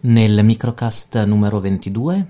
Nel 0.00 0.44
microcast 0.44 1.22
numero 1.24 1.60
22, 1.60 2.26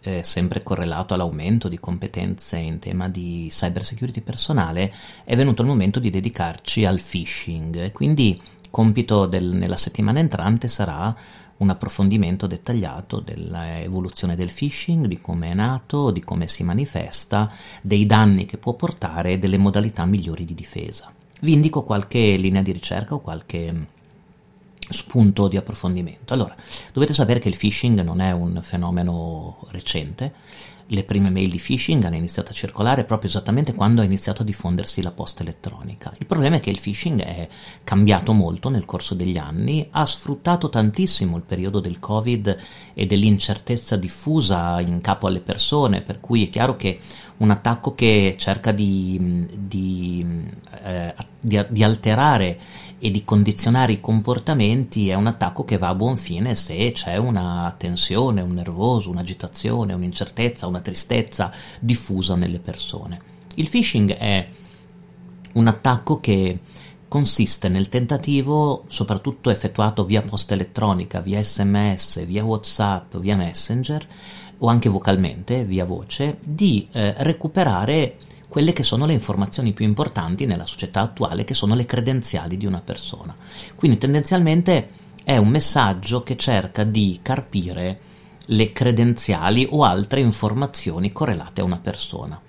eh, 0.00 0.20
sempre 0.22 0.62
correlato 0.62 1.14
all'aumento 1.14 1.68
di 1.68 1.80
competenze 1.80 2.58
in 2.58 2.78
tema 2.78 3.08
di 3.08 3.48
cybersecurity 3.50 4.20
personale, 4.20 4.94
è 5.24 5.34
venuto 5.34 5.62
il 5.62 5.68
momento 5.68 5.98
di 5.98 6.10
dedicarci 6.10 6.84
al 6.84 7.00
phishing. 7.00 7.90
Quindi 7.90 8.40
compito 8.70 9.26
del, 9.26 9.46
nella 9.46 9.76
settimana 9.76 10.20
entrante 10.20 10.68
sarà 10.68 11.12
un 11.56 11.70
approfondimento 11.70 12.46
dettagliato 12.46 13.18
dell'evoluzione 13.18 14.36
del 14.36 14.52
phishing, 14.52 15.06
di 15.06 15.20
come 15.20 15.50
è 15.50 15.54
nato, 15.54 16.12
di 16.12 16.20
come 16.20 16.46
si 16.46 16.62
manifesta, 16.62 17.50
dei 17.82 18.06
danni 18.06 18.46
che 18.46 18.58
può 18.58 18.74
portare 18.74 19.32
e 19.32 19.38
delle 19.38 19.58
modalità 19.58 20.04
migliori 20.04 20.44
di 20.44 20.54
difesa. 20.54 21.12
Vi 21.44 21.52
indico 21.52 21.82
qualche 21.82 22.36
linea 22.36 22.62
di 22.62 22.72
ricerca 22.72 23.12
o 23.12 23.20
qualche 23.20 23.86
spunto 24.78 25.46
di 25.46 25.58
approfondimento. 25.58 26.32
Allora, 26.32 26.56
dovete 26.90 27.12
sapere 27.12 27.38
che 27.38 27.50
il 27.50 27.56
phishing 27.58 28.00
non 28.00 28.20
è 28.20 28.32
un 28.32 28.60
fenomeno 28.62 29.58
recente, 29.68 30.32
le 30.88 31.04
prime 31.04 31.30
mail 31.30 31.50
di 31.50 31.58
phishing 31.58 32.04
hanno 32.04 32.16
iniziato 32.16 32.50
a 32.50 32.54
circolare 32.54 33.04
proprio 33.04 33.30
esattamente 33.30 33.74
quando 33.74 34.02
ha 34.02 34.04
iniziato 34.04 34.42
a 34.42 34.44
diffondersi 34.44 35.02
la 35.02 35.12
posta 35.12 35.42
elettronica. 35.42 36.12
Il 36.18 36.26
problema 36.26 36.56
è 36.56 36.60
che 36.60 36.70
il 36.70 36.80
phishing 36.80 37.20
è 37.22 37.48
cambiato 37.82 38.32
molto 38.32 38.68
nel 38.68 38.84
corso 38.84 39.14
degli 39.14 39.38
anni, 39.38 39.86
ha 39.90 40.04
sfruttato 40.04 40.68
tantissimo 40.68 41.36
il 41.36 41.42
periodo 41.42 41.80
del 41.80 41.98
Covid 41.98 42.56
e 42.92 43.06
dell'incertezza 43.06 43.96
diffusa 43.96 44.80
in 44.80 45.00
capo 45.00 45.26
alle 45.26 45.40
persone, 45.40 46.02
per 46.02 46.20
cui 46.20 46.44
è 46.44 46.50
chiaro 46.50 46.76
che 46.76 46.98
un 47.36 47.50
attacco 47.50 47.94
che 47.94 48.36
cerca 48.38 48.70
di, 48.70 49.46
di, 49.58 50.24
eh, 50.82 51.14
di, 51.40 51.64
di 51.68 51.82
alterare 51.82 52.58
e 53.04 53.10
di 53.10 53.22
condizionare 53.22 53.92
i 53.92 54.00
comportamenti 54.00 55.10
è 55.10 55.14
un 55.14 55.26
attacco 55.26 55.64
che 55.64 55.76
va 55.76 55.88
a 55.88 55.94
buon 55.94 56.16
fine 56.16 56.54
se 56.54 56.90
c'è 56.92 57.16
una 57.16 57.74
tensione, 57.76 58.40
un 58.40 58.52
nervoso, 58.52 59.10
un'agitazione, 59.10 59.92
un'incertezza, 59.92 60.66
una 60.74 60.82
tristezza 60.82 61.52
diffusa 61.80 62.34
nelle 62.34 62.58
persone. 62.58 63.20
Il 63.54 63.68
phishing 63.68 64.12
è 64.14 64.46
un 65.54 65.66
attacco 65.68 66.18
che 66.18 66.58
consiste 67.06 67.68
nel 67.68 67.88
tentativo, 67.88 68.84
soprattutto 68.88 69.50
effettuato 69.50 70.04
via 70.04 70.20
posta 70.20 70.54
elettronica, 70.54 71.20
via 71.20 71.42
sms, 71.42 72.26
via 72.26 72.44
whatsapp, 72.44 73.16
via 73.18 73.36
messenger 73.36 74.04
o 74.58 74.66
anche 74.66 74.88
vocalmente, 74.88 75.64
via 75.64 75.84
voce, 75.84 76.38
di 76.42 76.88
eh, 76.90 77.14
recuperare 77.18 78.16
quelle 78.48 78.72
che 78.72 78.82
sono 78.82 79.06
le 79.06 79.12
informazioni 79.12 79.72
più 79.72 79.84
importanti 79.84 80.46
nella 80.46 80.66
società 80.66 81.00
attuale, 81.00 81.44
che 81.44 81.54
sono 81.54 81.74
le 81.74 81.86
credenziali 81.86 82.56
di 82.56 82.66
una 82.66 82.80
persona. 82.80 83.34
Quindi 83.76 83.98
tendenzialmente 83.98 84.90
è 85.22 85.36
un 85.36 85.48
messaggio 85.48 86.22
che 86.22 86.36
cerca 86.36 86.82
di 86.84 87.20
carpire 87.22 87.98
le 88.46 88.72
credenziali 88.72 89.66
o 89.70 89.84
altre 89.84 90.20
informazioni 90.20 91.12
correlate 91.12 91.60
a 91.60 91.64
una 91.64 91.78
persona. 91.78 92.40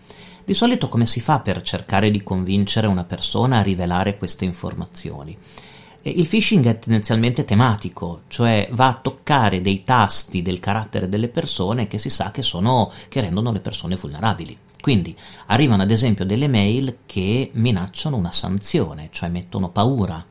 Di 0.43 0.53
solito 0.53 0.89
come 0.89 1.05
si 1.05 1.21
fa 1.21 1.39
per 1.39 1.61
cercare 1.61 2.11
di 2.11 2.21
convincere 2.21 2.87
una 2.87 3.03
persona 3.03 3.57
a 3.57 3.63
rivelare 3.63 4.17
queste 4.17 4.45
informazioni? 4.45 5.35
Il 6.03 6.27
phishing 6.27 6.63
è 6.67 6.77
tendenzialmente 6.77 7.45
tematico, 7.45 8.21
cioè 8.27 8.67
va 8.71 8.89
a 8.89 8.99
toccare 9.02 9.61
dei 9.61 9.83
tasti 9.83 10.43
del 10.43 10.59
carattere 10.59 11.09
delle 11.09 11.29
persone 11.29 11.87
che 11.87 11.97
si 11.97 12.11
sa 12.11 12.30
che, 12.30 12.43
sono, 12.43 12.91
che 13.09 13.21
rendono 13.21 13.52
le 13.52 13.59
persone 13.59 13.95
vulnerabili. 13.95 14.55
Quindi 14.80 15.17
arrivano 15.47 15.81
ad 15.81 15.89
esempio 15.89 16.23
delle 16.23 16.47
mail 16.47 16.97
che 17.07 17.49
minacciano 17.53 18.15
una 18.15 18.31
sanzione, 18.31 19.09
cioè 19.09 19.30
mettono 19.30 19.69
paura. 19.69 20.23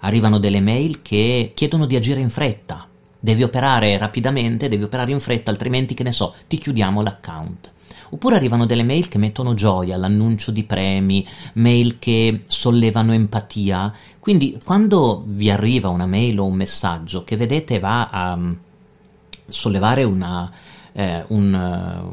Arrivano 0.00 0.38
delle 0.38 0.60
mail 0.60 1.02
che 1.02 1.52
chiedono 1.54 1.86
di 1.86 1.94
agire 1.94 2.18
in 2.18 2.30
fretta. 2.30 2.88
Devi 3.26 3.42
operare 3.42 3.98
rapidamente, 3.98 4.68
devi 4.68 4.84
operare 4.84 5.10
in 5.10 5.18
fretta, 5.18 5.50
altrimenti 5.50 5.94
che 5.94 6.04
ne 6.04 6.12
so, 6.12 6.36
ti 6.46 6.58
chiudiamo 6.58 7.02
l'account. 7.02 7.72
Oppure 8.10 8.36
arrivano 8.36 8.66
delle 8.66 8.84
mail 8.84 9.08
che 9.08 9.18
mettono 9.18 9.52
gioia, 9.52 9.96
l'annuncio 9.96 10.52
di 10.52 10.62
premi, 10.62 11.26
mail 11.54 11.98
che 11.98 12.44
sollevano 12.46 13.12
empatia. 13.12 13.92
Quindi 14.20 14.60
quando 14.62 15.24
vi 15.26 15.50
arriva 15.50 15.88
una 15.88 16.06
mail 16.06 16.38
o 16.38 16.44
un 16.44 16.54
messaggio 16.54 17.24
che 17.24 17.36
vedete 17.36 17.80
va 17.80 18.10
a 18.10 18.36
mm, 18.36 18.52
sollevare 19.48 20.04
una, 20.04 20.48
eh, 20.92 21.24
un, 21.26 21.52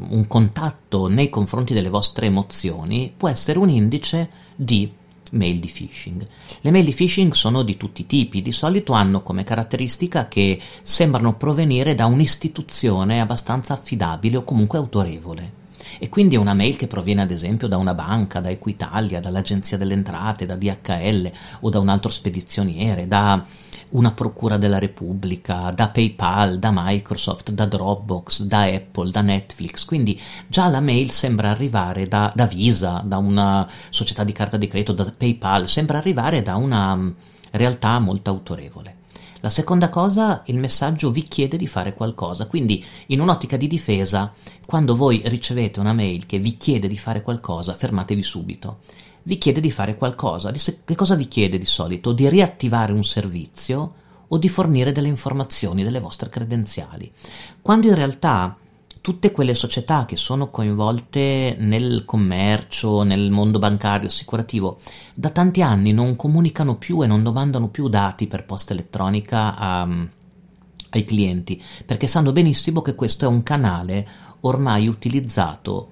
un 0.08 0.26
contatto 0.26 1.06
nei 1.06 1.28
confronti 1.28 1.74
delle 1.74 1.90
vostre 1.90 2.26
emozioni 2.26 3.14
può 3.16 3.28
essere 3.28 3.60
un 3.60 3.68
indice 3.68 4.30
di 4.56 4.90
mail 5.34 5.58
di 5.58 5.68
phishing. 5.68 6.26
Le 6.60 6.70
mail 6.70 6.84
di 6.84 6.92
phishing 6.92 7.32
sono 7.32 7.62
di 7.62 7.76
tutti 7.76 8.02
i 8.02 8.06
tipi, 8.06 8.42
di 8.42 8.52
solito 8.52 8.92
hanno 8.92 9.22
come 9.22 9.44
caratteristica 9.44 10.28
che 10.28 10.60
sembrano 10.82 11.36
provenire 11.36 11.94
da 11.94 12.06
un'istituzione 12.06 13.20
abbastanza 13.20 13.74
affidabile 13.74 14.38
o 14.38 14.44
comunque 14.44 14.78
autorevole. 14.78 15.62
E 15.98 16.08
quindi 16.08 16.34
è 16.34 16.38
una 16.38 16.54
mail 16.54 16.76
che 16.76 16.86
proviene 16.86 17.22
ad 17.22 17.30
esempio 17.30 17.68
da 17.68 17.76
una 17.76 17.94
banca, 17.94 18.40
da 18.40 18.50
Equitalia, 18.50 19.20
dall'Agenzia 19.20 19.76
delle 19.76 19.94
Entrate, 19.94 20.46
da 20.46 20.56
DHL 20.56 21.30
o 21.60 21.70
da 21.70 21.78
un 21.78 21.88
altro 21.88 22.10
spedizioniere, 22.10 23.06
da 23.06 23.44
una 23.90 24.12
procura 24.12 24.56
della 24.56 24.78
Repubblica, 24.78 25.70
da 25.70 25.88
PayPal, 25.88 26.58
da 26.58 26.70
Microsoft, 26.72 27.50
da 27.52 27.66
Dropbox, 27.66 28.42
da 28.42 28.62
Apple, 28.62 29.10
da 29.10 29.20
Netflix. 29.20 29.84
Quindi 29.84 30.20
già 30.46 30.68
la 30.68 30.80
mail 30.80 31.10
sembra 31.10 31.50
arrivare 31.50 32.08
da, 32.08 32.30
da 32.34 32.46
Visa, 32.46 33.02
da 33.04 33.18
una 33.18 33.68
società 33.90 34.24
di 34.24 34.32
carta 34.32 34.56
di 34.56 34.66
credito, 34.66 34.92
da 34.92 35.12
PayPal, 35.16 35.68
sembra 35.68 35.98
arrivare 35.98 36.42
da 36.42 36.56
una 36.56 36.94
mm, 36.96 37.10
realtà 37.52 37.98
molto 38.00 38.30
autorevole. 38.30 39.02
La 39.44 39.50
seconda 39.50 39.90
cosa, 39.90 40.40
il 40.46 40.56
messaggio 40.56 41.10
vi 41.10 41.22
chiede 41.24 41.58
di 41.58 41.66
fare 41.66 41.92
qualcosa, 41.92 42.46
quindi 42.46 42.82
in 43.08 43.20
un'ottica 43.20 43.58
di 43.58 43.66
difesa, 43.66 44.32
quando 44.64 44.96
voi 44.96 45.20
ricevete 45.26 45.80
una 45.80 45.92
mail 45.92 46.24
che 46.24 46.38
vi 46.38 46.56
chiede 46.56 46.88
di 46.88 46.96
fare 46.96 47.20
qualcosa, 47.20 47.74
fermatevi 47.74 48.22
subito. 48.22 48.78
Vi 49.24 49.36
chiede 49.36 49.60
di 49.60 49.70
fare 49.70 49.96
qualcosa. 49.96 50.50
Che 50.50 50.94
cosa 50.94 51.14
vi 51.14 51.28
chiede 51.28 51.58
di 51.58 51.66
solito? 51.66 52.12
Di 52.12 52.26
riattivare 52.26 52.94
un 52.94 53.04
servizio 53.04 53.92
o 54.28 54.38
di 54.38 54.48
fornire 54.48 54.92
delle 54.92 55.08
informazioni, 55.08 55.82
delle 55.82 56.00
vostre 56.00 56.30
credenziali. 56.30 57.12
Quando 57.60 57.88
in 57.88 57.94
realtà 57.96 58.56
tutte 59.04 59.32
quelle 59.32 59.52
società 59.52 60.06
che 60.06 60.16
sono 60.16 60.48
coinvolte 60.48 61.56
nel 61.58 62.06
commercio, 62.06 63.02
nel 63.02 63.30
mondo 63.30 63.58
bancario, 63.58 64.08
assicurativo, 64.08 64.78
da 65.14 65.28
tanti 65.28 65.60
anni 65.60 65.92
non 65.92 66.16
comunicano 66.16 66.76
più 66.76 67.02
e 67.02 67.06
non 67.06 67.22
domandano 67.22 67.68
più 67.68 67.88
dati 67.88 68.26
per 68.26 68.46
posta 68.46 68.72
elettronica 68.72 69.58
a, 69.58 69.82
ai 69.82 71.04
clienti, 71.04 71.62
perché 71.84 72.06
sanno 72.06 72.32
benissimo 72.32 72.80
che 72.80 72.94
questo 72.94 73.26
è 73.26 73.28
un 73.28 73.42
canale 73.42 74.08
ormai 74.40 74.88
utilizzato 74.88 75.90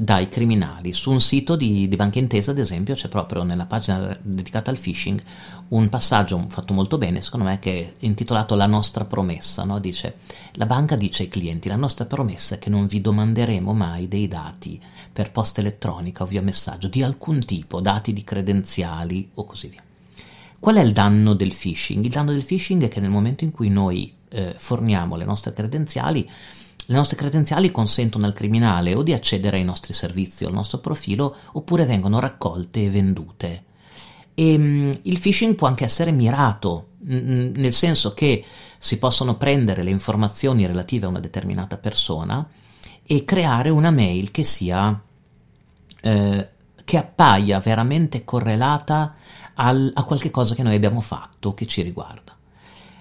dai 0.00 0.28
criminali. 0.28 0.92
Su 0.92 1.10
un 1.10 1.20
sito 1.20 1.56
di, 1.56 1.88
di 1.88 1.96
Banca 1.96 2.20
Intesa, 2.20 2.52
ad 2.52 2.58
esempio, 2.58 2.94
c'è 2.94 3.08
proprio 3.08 3.42
nella 3.42 3.66
pagina 3.66 4.16
dedicata 4.22 4.70
al 4.70 4.78
phishing 4.78 5.20
un 5.70 5.88
passaggio 5.88 6.46
fatto 6.48 6.72
molto 6.72 6.98
bene, 6.98 7.20
secondo 7.20 7.46
me, 7.46 7.58
che 7.58 7.96
è 7.98 8.04
intitolato 8.04 8.54
La 8.54 8.66
nostra 8.66 9.06
promessa. 9.06 9.64
No? 9.64 9.80
Dice, 9.80 10.18
la 10.52 10.66
banca 10.66 10.94
dice 10.94 11.24
ai 11.24 11.28
clienti, 11.28 11.66
la 11.68 11.74
nostra 11.74 12.04
promessa 12.04 12.54
è 12.54 12.58
che 12.60 12.70
non 12.70 12.86
vi 12.86 13.00
domanderemo 13.00 13.72
mai 13.72 14.06
dei 14.06 14.28
dati 14.28 14.80
per 15.12 15.32
posta 15.32 15.62
elettronica 15.62 16.22
o 16.22 16.26
via 16.26 16.42
messaggio 16.42 16.86
di 16.86 17.02
alcun 17.02 17.44
tipo, 17.44 17.80
dati 17.80 18.12
di 18.12 18.22
credenziali 18.22 19.28
o 19.34 19.44
così 19.44 19.66
via. 19.66 19.82
Qual 20.60 20.76
è 20.76 20.80
il 20.80 20.92
danno 20.92 21.34
del 21.34 21.52
phishing? 21.52 22.04
Il 22.04 22.12
danno 22.12 22.30
del 22.30 22.44
phishing 22.44 22.84
è 22.84 22.88
che 22.88 23.00
nel 23.00 23.10
momento 23.10 23.42
in 23.42 23.50
cui 23.50 23.68
noi 23.68 24.14
eh, 24.28 24.54
forniamo 24.56 25.16
le 25.16 25.24
nostre 25.24 25.52
credenziali, 25.52 26.28
le 26.90 26.96
nostre 26.96 27.18
credenziali 27.18 27.70
consentono 27.70 28.24
al 28.24 28.32
criminale 28.32 28.94
o 28.94 29.02
di 29.02 29.12
accedere 29.12 29.58
ai 29.58 29.64
nostri 29.64 29.92
servizi 29.92 30.44
o 30.44 30.48
al 30.48 30.54
nostro 30.54 30.78
profilo 30.78 31.36
oppure 31.52 31.84
vengono 31.84 32.18
raccolte 32.18 32.82
e 32.82 32.88
vendute. 32.88 33.64
E, 34.32 34.54
um, 34.54 34.98
il 35.02 35.18
phishing 35.18 35.54
può 35.54 35.66
anche 35.66 35.84
essere 35.84 36.12
mirato, 36.12 36.92
n- 37.04 37.52
nel 37.54 37.74
senso 37.74 38.14
che 38.14 38.42
si 38.78 38.96
possono 38.98 39.36
prendere 39.36 39.82
le 39.82 39.90
informazioni 39.90 40.64
relative 40.64 41.04
a 41.04 41.10
una 41.10 41.20
determinata 41.20 41.76
persona 41.76 42.48
e 43.02 43.24
creare 43.24 43.68
una 43.68 43.90
mail 43.90 44.30
che 44.30 44.42
sia 44.42 44.98
eh, 46.00 46.48
che 46.84 46.96
appaia 46.96 47.60
veramente 47.60 48.24
correlata 48.24 49.14
al, 49.56 49.92
a 49.94 50.04
qualche 50.04 50.30
cosa 50.30 50.54
che 50.54 50.62
noi 50.62 50.76
abbiamo 50.76 51.02
fatto 51.02 51.52
che 51.52 51.66
ci 51.66 51.82
riguarda. 51.82 52.34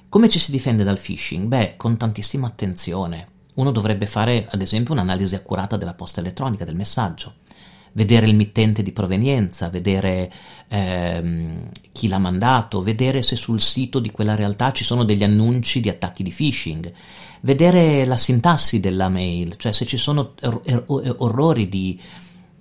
Come 0.10 0.28
ci 0.28 0.40
si 0.40 0.51
difende 0.51 0.83
dal 0.83 1.00
phishing? 1.00 1.48
Beh, 1.48 1.75
con 1.78 1.95
tantissima 1.95 2.48
attenzione 2.48 3.36
uno 3.57 3.71
dovrebbe 3.71 4.06
fare, 4.06 4.48
ad 4.50 4.62
esempio, 4.62 4.94
un'analisi 4.94 5.36
accurata 5.36 5.77
della 5.77 5.94
posta 5.94 6.19
elettronica, 6.19 6.65
del 6.65 6.75
messaggio, 6.75 7.36
vedere 7.94 8.27
il 8.27 8.36
mittente 8.36 8.83
di 8.83 8.92
provenienza, 8.92 9.69
vedere 9.69 10.31
ehm, 10.68 11.69
chi 11.92 12.07
l'ha 12.07 12.19
mandato, 12.19 12.81
vedere 12.81 13.24
se 13.24 13.36
sul 13.36 13.59
sito 13.59 14.00
di 14.00 14.12
quella 14.12 14.36
realtà 14.36 14.71
ci 14.71 14.83
sono 14.83 15.04
degli 15.04 15.24
annunci 15.24 15.80
di 15.80 15.89
attacchi 15.89 16.21
di 16.21 16.31
phishing, 16.31 16.92
vedere 17.42 18.06
la 18.06 18.18
sintassi 18.18 18.80
della 18.80 19.09
mail, 19.09 19.56
cioè 19.57 19.71
se 19.71 19.86
ci 19.86 19.98
sono 19.98 20.33
er- 20.39 20.62
er- 20.63 21.15
orrori 21.18 21.68
di 21.68 22.00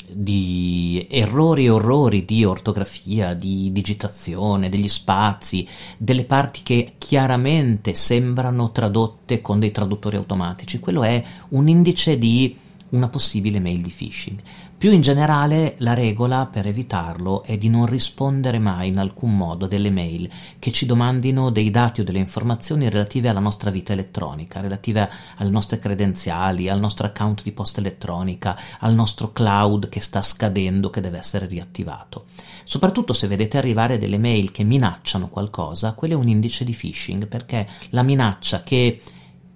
di 0.09 1.07
errori 1.11 1.67
e 1.67 1.71
orrori 1.71 2.25
di 2.25 2.45
ortografia, 2.45 3.35
di 3.35 3.71
digitazione, 3.73 4.69
degli 4.69 4.89
spazi, 4.89 5.67
delle 5.97 6.25
parti 6.25 6.63
che 6.63 6.95
chiaramente 6.99 7.95
sembrano 7.95 8.71
tradotte 8.71 9.41
con 9.41 9.59
dei 9.59 9.71
traduttori 9.71 10.17
automatici. 10.17 10.79
Quello 10.79 11.03
è 11.03 11.23
un 11.51 11.69
indice 11.69 12.19
di 12.19 12.57
una 12.91 13.09
possibile 13.09 13.61
mail 13.61 13.81
di 13.81 13.93
phishing. 13.95 14.39
Più 14.79 14.93
in 14.93 15.01
generale, 15.01 15.77
la 15.79 15.95
regola 15.95 16.45
per 16.45 16.67
evitarlo 16.67 17.43
è 17.45 17.57
di 17.57 17.71
non 17.71 17.87
rispondere 17.87 18.59
mai 18.59 18.89
in 18.89 18.99
alcun 18.99 19.35
modo 19.35 19.67
delle 19.67 19.91
mail 19.91 20.29
che 20.59 20.71
ci 20.71 20.85
domandino 20.85 21.49
dei 21.49 21.71
dati 21.71 22.03
o 22.03 22.05
delle 22.05 22.19
informazioni 22.19 22.91
relative 22.91 23.31
alla 23.31 23.41
nostra 23.41 23.71
vita 23.71 23.95
elettronica, 23.95 24.61
relative 24.61 25.09
alle 25.39 25.49
nostre 25.49 25.79
credenziali, 25.79 26.69
al 26.69 26.79
nostro 26.79 27.07
account 27.07 27.43
di 27.43 27.53
posta 27.53 27.81
elettronica, 27.81 28.55
al 28.81 28.93
nostro 28.93 29.33
cloud 29.33 29.89
che 29.89 30.01
sta 30.01 30.21
scadendo, 30.21 30.91
che 30.91 31.01
deve 31.01 31.17
essere 31.17 31.47
riattivato. 31.47 32.27
Soprattutto 32.65 33.15
se 33.15 33.29
vedete 33.29 33.57
arrivare 33.57 33.97
delle 33.97 34.19
mail 34.19 34.51
che 34.51 34.63
minacciano 34.63 35.29
qualcosa, 35.29 35.95
quello 35.95 36.13
è 36.13 36.19
un 36.19 36.29
indice 36.29 36.65
di 36.65 36.75
phishing, 36.75 37.29
perché 37.29 37.67
la 37.91 38.03
minaccia 38.03 38.63
che 38.63 39.01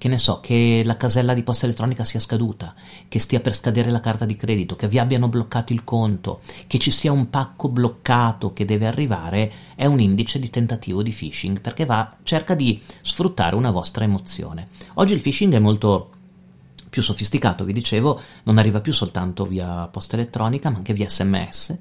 che 0.00 0.08
ne 0.08 0.17
so, 0.17 0.41
che 0.41 0.81
la 0.82 0.97
casella 0.97 1.35
di 1.35 1.43
posta 1.43 1.67
elettronica 1.67 2.05
sia 2.05 2.20
scaduta, 2.20 2.75
che 3.06 3.19
stia 3.19 3.41
per 3.41 3.55
scadere 3.55 3.91
la 3.91 4.00
carta 4.00 4.25
di 4.25 4.35
credito, 4.35 4.75
che 4.75 4.88
vi 4.88 4.99
abbiano 4.99 5.29
bloccato 5.29 5.75
il 5.75 5.85
conto, 5.85 6.41
che 6.67 6.79
ci 6.79 6.91
sia 6.91 7.12
un 7.12 7.29
pacco 7.29 7.69
bloccato 7.69 8.55
che 8.55 8.64
deve 8.64 8.87
arrivare, 8.87 9.52
è 9.75 9.85
un 9.85 10.00
indice 10.00 10.38
di 10.38 10.49
tentativo 10.49 11.02
di 11.02 11.12
phishing 11.12 11.61
perché 11.61 11.85
va, 11.85 12.17
cerca 12.23 12.55
di 12.55 12.81
sfruttare 13.02 13.56
una 13.56 13.70
vostra 13.70 14.05
emozione. 14.05 14.69
Oggi 14.94 15.12
il 15.12 15.20
phishing 15.20 15.52
è 15.52 15.58
molto 15.58 16.12
più 16.88 17.02
sofisticato, 17.02 17.64
vi 17.64 17.75
dicevo, 17.75 18.19
non 18.44 18.56
arriva 18.56 18.81
più 18.81 18.94
soltanto 18.94 19.44
via 19.44 19.87
posta 19.88 20.17
elettronica, 20.17 20.70
ma 20.70 20.79
anche 20.79 20.94
via 20.94 21.11
sms 21.11 21.79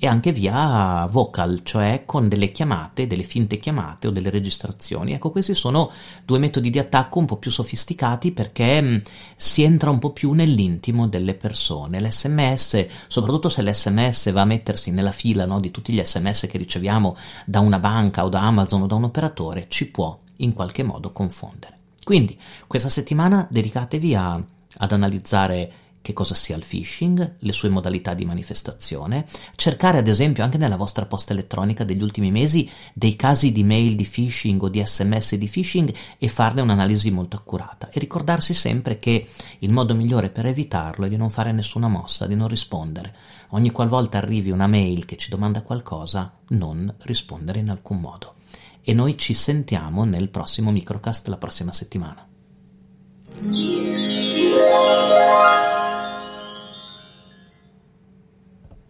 e 0.00 0.06
anche 0.06 0.30
via 0.30 1.06
vocal, 1.10 1.62
cioè 1.64 2.04
con 2.06 2.28
delle 2.28 2.52
chiamate, 2.52 3.08
delle 3.08 3.24
finte 3.24 3.58
chiamate 3.58 4.06
o 4.06 4.10
delle 4.10 4.30
registrazioni. 4.30 5.12
Ecco, 5.12 5.32
questi 5.32 5.54
sono 5.54 5.90
due 6.24 6.38
metodi 6.38 6.70
di 6.70 6.78
attacco 6.78 7.18
un 7.18 7.24
po' 7.24 7.36
più 7.36 7.50
sofisticati 7.50 8.30
perché 8.30 8.80
mh, 8.80 8.86
mm, 8.86 8.96
si 9.34 9.64
entra 9.64 9.90
un 9.90 9.98
po' 9.98 10.12
più 10.12 10.32
nell'intimo 10.32 11.08
delle 11.08 11.34
persone. 11.34 12.00
L'SMS, 12.00 12.86
soprattutto 13.08 13.48
se 13.48 13.62
l'SMS 13.62 14.30
va 14.30 14.42
a 14.42 14.46
mettersi 14.46 14.92
nella 14.92 15.10
fila 15.10 15.44
no, 15.46 15.58
di 15.58 15.72
tutti 15.72 15.92
gli 15.92 16.02
SMS 16.02 16.46
che 16.48 16.58
riceviamo 16.58 17.16
da 17.44 17.58
una 17.58 17.80
banca 17.80 18.24
o 18.24 18.28
da 18.28 18.42
Amazon 18.42 18.82
o 18.82 18.86
da 18.86 18.94
un 18.94 19.04
operatore, 19.04 19.66
ci 19.68 19.90
può 19.90 20.16
in 20.36 20.52
qualche 20.52 20.84
modo 20.84 21.10
confondere. 21.10 21.76
Quindi, 22.04 22.38
questa 22.68 22.88
settimana 22.88 23.48
dedicatevi 23.50 24.14
a, 24.14 24.40
ad 24.76 24.92
analizzare 24.92 25.72
che 26.00 26.12
cosa 26.12 26.34
sia 26.34 26.56
il 26.56 26.64
phishing, 26.66 27.36
le 27.38 27.52
sue 27.52 27.68
modalità 27.68 28.14
di 28.14 28.24
manifestazione, 28.24 29.26
cercare 29.56 29.98
ad 29.98 30.08
esempio 30.08 30.44
anche 30.44 30.58
nella 30.58 30.76
vostra 30.76 31.06
posta 31.06 31.32
elettronica 31.32 31.84
degli 31.84 32.02
ultimi 32.02 32.30
mesi 32.30 32.68
dei 32.94 33.16
casi 33.16 33.52
di 33.52 33.64
mail 33.64 33.94
di 33.94 34.06
phishing 34.06 34.62
o 34.62 34.68
di 34.68 34.82
sms 34.84 35.34
di 35.34 35.48
phishing 35.48 35.94
e 36.18 36.28
farne 36.28 36.62
un'analisi 36.62 37.10
molto 37.10 37.36
accurata 37.36 37.90
e 37.90 37.98
ricordarsi 37.98 38.54
sempre 38.54 38.98
che 38.98 39.28
il 39.58 39.70
modo 39.70 39.94
migliore 39.94 40.30
per 40.30 40.46
evitarlo 40.46 41.06
è 41.06 41.08
di 41.08 41.16
non 41.16 41.30
fare 41.30 41.52
nessuna 41.52 41.88
mossa, 41.88 42.26
di 42.26 42.34
non 42.34 42.48
rispondere. 42.48 43.14
Ogni 43.50 43.70
qualvolta 43.70 44.18
arrivi 44.18 44.50
una 44.50 44.66
mail 44.66 45.04
che 45.04 45.16
ci 45.16 45.30
domanda 45.30 45.62
qualcosa, 45.62 46.38
non 46.48 46.94
rispondere 47.02 47.58
in 47.58 47.70
alcun 47.70 47.98
modo. 48.00 48.34
E 48.82 48.94
noi 48.94 49.18
ci 49.18 49.34
sentiamo 49.34 50.04
nel 50.04 50.30
prossimo 50.30 50.70
microcast 50.70 51.28
la 51.28 51.36
prossima 51.36 51.72
settimana. 51.72 52.26